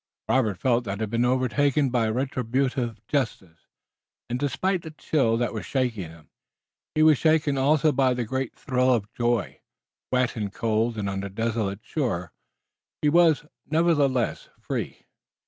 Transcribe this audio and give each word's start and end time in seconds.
Robert 0.27 0.57
felt 0.57 0.85
that 0.85 0.95
it 0.97 1.01
had 1.01 1.09
been 1.11 1.25
overtaken 1.25 1.91
by 1.91 2.07
retributive 2.07 3.05
justice, 3.05 3.67
and, 4.31 4.39
despite 4.39 4.81
the 4.81 4.89
chill 4.89 5.37
that 5.37 5.53
was 5.53 5.63
shaking 5.63 6.09
him, 6.09 6.31
he 6.95 7.03
was 7.03 7.19
shaken 7.19 7.55
also 7.55 7.91
by 7.91 8.09
a 8.09 8.23
great 8.23 8.55
thrill 8.55 8.91
of 8.91 9.13
joy. 9.13 9.59
Wet 10.11 10.35
and 10.35 10.51
cold 10.51 10.97
and 10.97 11.07
on 11.07 11.23
a 11.23 11.29
desolate 11.29 11.81
shore, 11.83 12.33
he 13.03 13.09
was, 13.09 13.45
nevertheless, 13.69 14.49
free. 14.59 15.05